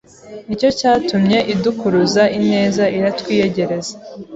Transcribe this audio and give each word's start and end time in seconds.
nicyo 0.47 0.69
cyatumye 0.79 1.37
idukuruza 1.53 2.23
ineza 2.37 2.83
iratwiyegereza, 2.97 3.93